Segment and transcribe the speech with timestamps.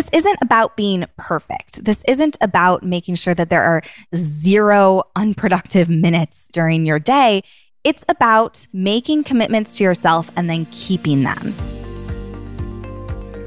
[0.00, 1.84] This isn't about being perfect.
[1.84, 3.82] This isn't about making sure that there are
[4.16, 7.42] zero unproductive minutes during your day.
[7.84, 11.54] It's about making commitments to yourself and then keeping them.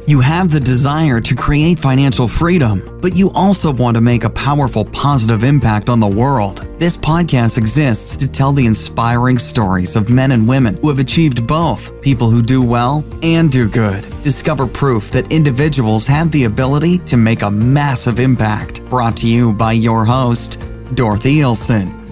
[0.05, 4.29] You have the desire to create financial freedom, but you also want to make a
[4.29, 6.67] powerful positive impact on the world.
[6.77, 11.47] This podcast exists to tell the inspiring stories of men and women who have achieved
[11.47, 14.05] both people who do well and do good.
[14.23, 18.83] Discover proof that individuals have the ability to make a massive impact.
[18.89, 20.61] Brought to you by your host,
[20.95, 22.02] Dorothy Illson.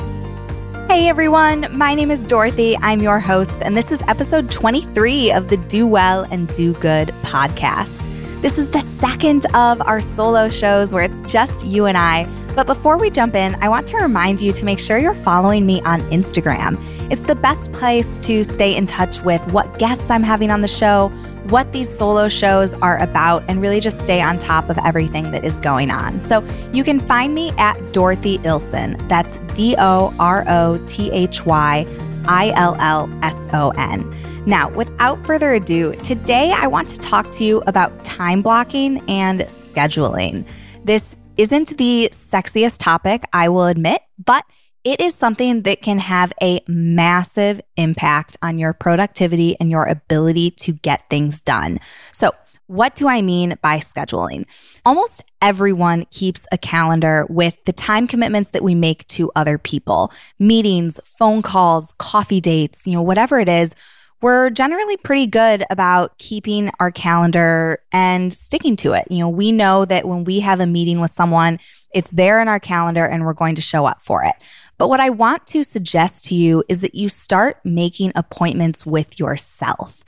[0.91, 2.75] Hey everyone, my name is Dorothy.
[2.79, 7.07] I'm your host, and this is episode 23 of the Do Well and Do Good
[7.23, 8.01] podcast.
[8.41, 12.25] This is the second of our solo shows where it's just you and I.
[12.53, 15.65] But before we jump in, I want to remind you to make sure you're following
[15.65, 16.77] me on Instagram.
[17.09, 20.67] It's the best place to stay in touch with what guests I'm having on the
[20.67, 21.07] show,
[21.47, 25.45] what these solo shows are about, and really just stay on top of everything that
[25.45, 26.19] is going on.
[26.19, 28.97] So you can find me at Dorothy Illson.
[29.07, 31.87] That's D O R O T H Y
[32.25, 34.13] I L L S O N.
[34.45, 39.41] Now, without further ado, today I want to talk to you about time blocking and
[39.41, 40.45] scheduling.
[40.83, 44.45] This isn't the sexiest topic, I will admit, but
[44.83, 50.51] it is something that can have a massive impact on your productivity and your ability
[50.51, 51.79] to get things done.
[52.11, 52.31] So,
[52.67, 54.45] what do I mean by scheduling?
[54.85, 60.13] Almost everyone keeps a calendar with the time commitments that we make to other people,
[60.37, 63.75] meetings, phone calls, coffee dates, you know, whatever it is.
[64.21, 69.07] We're generally pretty good about keeping our calendar and sticking to it.
[69.09, 71.59] You know, we know that when we have a meeting with someone,
[71.91, 74.35] it's there in our calendar and we're going to show up for it.
[74.77, 79.19] But what I want to suggest to you is that you start making appointments with
[79.19, 80.03] yourself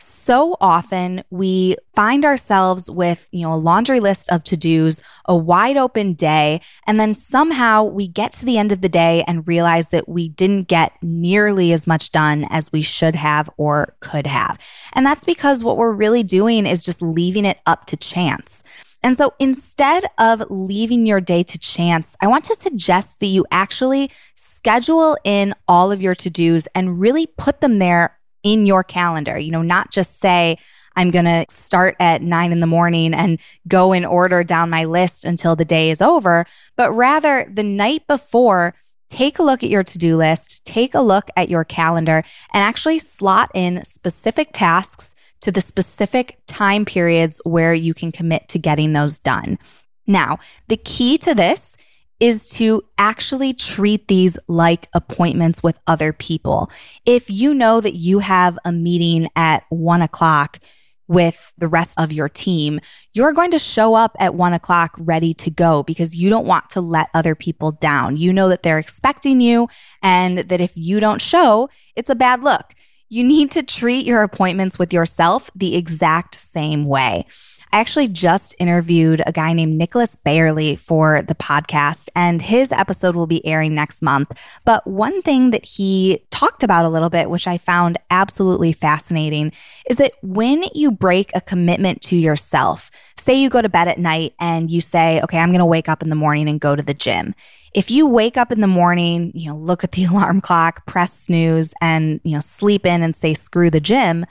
[0.00, 5.76] so often we find ourselves with, you know, a laundry list of to-dos, a wide
[5.76, 9.88] open day, and then somehow we get to the end of the day and realize
[9.88, 14.58] that we didn't get nearly as much done as we should have or could have.
[14.92, 18.62] And that's because what we're really doing is just leaving it up to chance.
[19.02, 23.46] And so instead of leaving your day to chance, I want to suggest that you
[23.50, 28.84] actually schedule in all of your to dos and really put them there in your
[28.84, 29.38] calendar.
[29.38, 30.58] You know, not just say,
[30.96, 33.38] I'm going to start at nine in the morning and
[33.68, 36.44] go in order down my list until the day is over,
[36.76, 38.74] but rather the night before,
[39.08, 42.64] take a look at your to do list, take a look at your calendar, and
[42.64, 48.58] actually slot in specific tasks to the specific time periods where you can commit to
[48.58, 49.58] getting those done.
[50.06, 51.76] Now, the key to this
[52.20, 56.70] is to actually treat these like appointments with other people.
[57.06, 60.58] If you know that you have a meeting at one o'clock
[61.06, 62.80] with the rest of your team,
[63.14, 66.68] you're going to show up at one o'clock ready to go because you don't want
[66.70, 68.16] to let other people down.
[68.16, 69.68] You know that they're expecting you
[70.02, 72.74] and that if you don't show, it's a bad look.
[73.08, 77.24] You need to treat your appointments with yourself the exact same way.
[77.72, 83.14] I actually just interviewed a guy named Nicholas Bayerly for the podcast, and his episode
[83.14, 84.32] will be airing next month.
[84.64, 89.52] But one thing that he talked about a little bit, which I found absolutely fascinating,
[89.88, 93.98] is that when you break a commitment to yourself, say you go to bed at
[93.98, 96.74] night and you say, okay, I'm going to wake up in the morning and go
[96.74, 97.34] to the gym.
[97.74, 101.12] If you wake up in the morning, you know, look at the alarm clock, press
[101.12, 104.24] snooze and, you know, sleep in and say, screw the gym,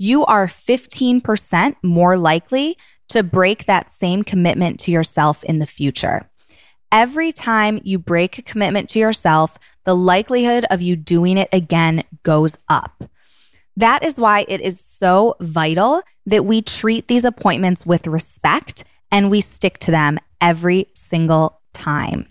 [0.00, 2.78] you are 15% more likely
[3.10, 6.26] to break that same commitment to yourself in the future.
[6.90, 12.02] Every time you break a commitment to yourself, the likelihood of you doing it again
[12.22, 13.04] goes up.
[13.76, 19.30] That is why it is so vital that we treat these appointments with respect and
[19.30, 22.26] we stick to them every single time.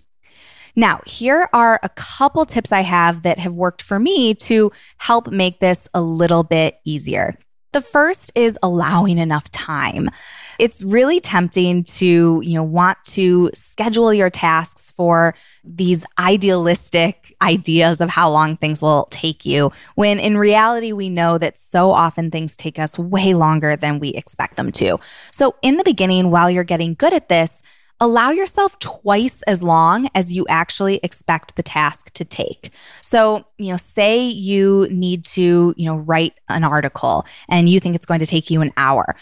[0.74, 5.28] Now, here are a couple tips I have that have worked for me to help
[5.28, 7.38] make this a little bit easier.
[7.72, 10.10] The first is allowing enough time.
[10.58, 15.34] It's really tempting to, you know, want to schedule your tasks for
[15.64, 21.38] these idealistic ideas of how long things will take you, when in reality, we know
[21.38, 24.98] that so often things take us way longer than we expect them to.
[25.32, 27.62] So in the beginning, while you're getting good at this,
[28.00, 32.70] allow yourself twice as long as you actually expect the task to take.
[33.02, 37.94] So, you know, say you need to, you know, write an article and you think
[37.94, 39.14] it's going to take you an hour.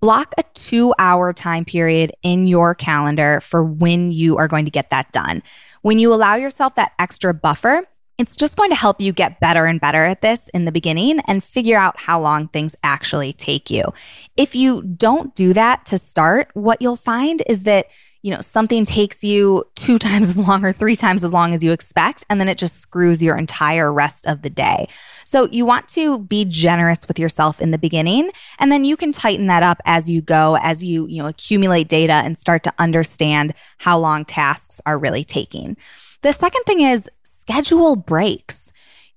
[0.00, 4.70] Block a two hour time period in your calendar for when you are going to
[4.70, 5.42] get that done.
[5.82, 7.86] When you allow yourself that extra buffer,
[8.18, 11.20] It's just going to help you get better and better at this in the beginning
[11.20, 13.92] and figure out how long things actually take you.
[14.36, 17.86] If you don't do that to start, what you'll find is that
[18.22, 21.62] you know, something takes you two times as long or three times as long as
[21.62, 24.88] you expect, and then it just screws your entire rest of the day.
[25.24, 29.12] So you want to be generous with yourself in the beginning, and then you can
[29.12, 32.72] tighten that up as you go, as you, you know, accumulate data and start to
[32.78, 35.76] understand how long tasks are really taking.
[36.22, 37.08] The second thing is
[37.42, 38.72] schedule breaks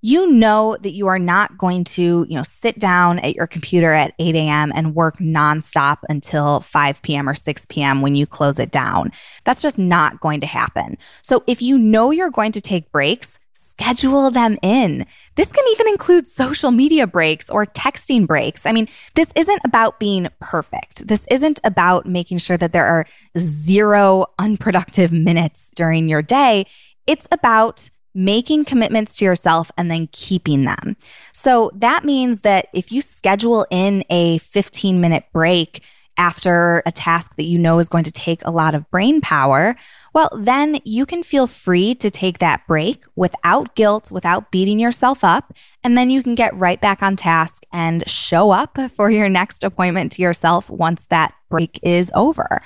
[0.05, 3.91] you know that you are not going to, you know, sit down at your computer
[3.91, 4.71] at 8 a.m.
[4.75, 7.27] and work nonstop until 5 p.m.
[7.27, 8.03] or 6 p.m.
[8.03, 9.11] when you close it down.
[9.45, 10.99] That's just not going to happen.
[11.23, 15.07] So if you know you're going to take breaks, schedule them in.
[15.37, 18.67] This can even include social media breaks or texting breaks.
[18.67, 21.07] I mean, this isn't about being perfect.
[21.07, 23.07] This isn't about making sure that there are
[23.39, 26.67] zero unproductive minutes during your day.
[27.07, 30.95] It's about making commitments to yourself and then keeping them.
[31.33, 35.83] So that means that if you schedule in a 15 minute break
[36.17, 39.75] after a task that you know is going to take a lot of brain power,
[40.13, 45.23] well, then you can feel free to take that break without guilt, without beating yourself
[45.23, 45.53] up.
[45.83, 49.63] And then you can get right back on task and show up for your next
[49.63, 52.61] appointment to yourself once that break is over.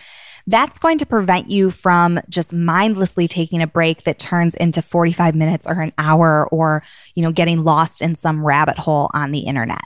[0.50, 5.36] That's going to prevent you from just mindlessly taking a break that turns into 45
[5.36, 6.82] minutes or an hour or,
[7.14, 9.84] you know, getting lost in some rabbit hole on the internet.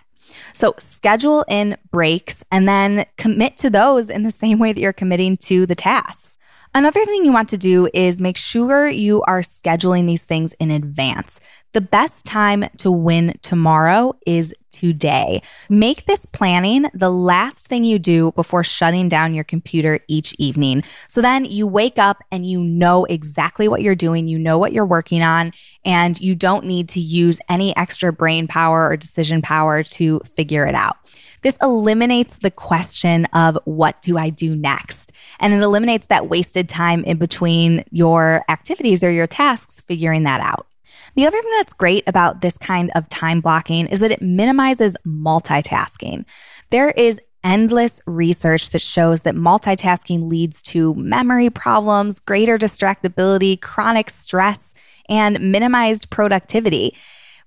[0.54, 4.94] So schedule in breaks and then commit to those in the same way that you're
[4.94, 6.38] committing to the tasks.
[6.74, 10.72] Another thing you want to do is make sure you are scheduling these things in
[10.72, 11.42] advance.
[11.74, 15.42] The best time to win tomorrow is today.
[15.70, 20.84] Make this planning the last thing you do before shutting down your computer each evening.
[21.08, 24.74] So then you wake up and you know exactly what you're doing, you know what
[24.74, 25.54] you're working on,
[25.86, 30.68] and you don't need to use any extra brain power or decision power to figure
[30.68, 30.98] it out.
[31.44, 35.14] This eliminates the question of what do I do next?
[35.40, 40.42] And it eliminates that wasted time in between your activities or your tasks figuring that
[40.42, 40.68] out.
[41.16, 44.96] The other thing that's great about this kind of time blocking is that it minimizes
[45.06, 46.26] multitasking.
[46.70, 54.10] There is endless research that shows that multitasking leads to memory problems, greater distractibility, chronic
[54.10, 54.74] stress,
[55.10, 56.96] and minimized productivity.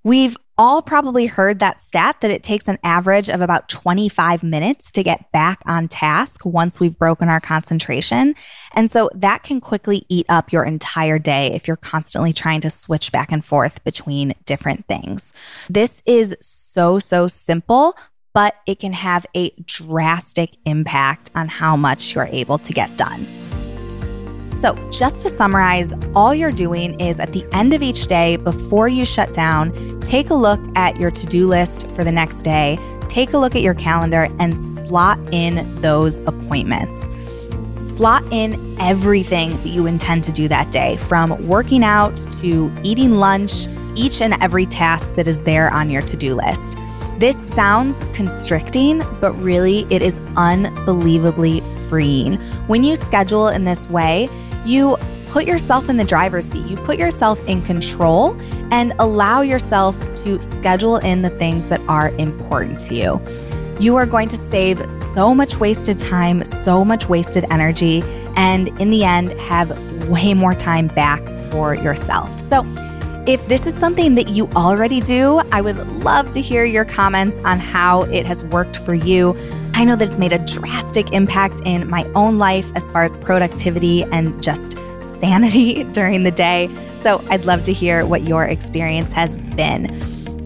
[0.07, 4.93] We've all probably heard that stat that it takes an average of about 25 minutes
[4.93, 8.37] to get back on task once we've broken our concentration.
[8.71, 12.71] And so that can quickly eat up your entire day if you're constantly trying to
[12.71, 15.33] switch back and forth between different things.
[15.69, 17.97] This is so, so simple,
[18.33, 23.27] but it can have a drastic impact on how much you're able to get done.
[24.67, 28.89] So, just to summarize, all you're doing is at the end of each day, before
[28.89, 29.71] you shut down,
[30.01, 32.77] take a look at your to do list for the next day,
[33.07, 37.09] take a look at your calendar, and slot in those appointments.
[37.95, 43.19] Slot in everything that you intend to do that day, from working out to eating
[43.19, 46.77] lunch, each and every task that is there on your to do list.
[47.21, 52.35] This sounds constricting, but really it is unbelievably freeing.
[52.67, 54.29] When you schedule in this way,
[54.67, 54.97] you
[55.31, 56.67] put yourself in the driver's seat.
[56.67, 58.41] You put yourself in control
[58.71, 63.21] and allow yourself to schedule in the things that are important to you.
[63.79, 68.03] You are going to save so much wasted time, so much wasted energy,
[68.35, 69.71] and in the end, have
[70.09, 72.41] way more time back for yourself.
[72.41, 72.65] So,
[73.27, 77.37] if this is something that you already do, I would love to hear your comments
[77.45, 79.37] on how it has worked for you.
[79.77, 83.15] I know that it's made a drastic impact in my own life as far as
[83.17, 84.73] productivity and just
[85.21, 86.71] sanity during the day.
[87.03, 89.95] So I'd love to hear what your experience has been.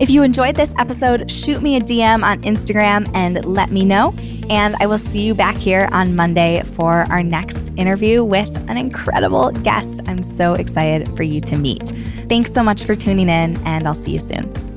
[0.01, 4.13] If you enjoyed this episode, shoot me a DM on Instagram and let me know.
[4.51, 8.77] And I will see you back here on Monday for our next interview with an
[8.77, 11.87] incredible guest I'm so excited for you to meet.
[12.29, 14.70] Thanks so much for tuning in, and I'll see you soon.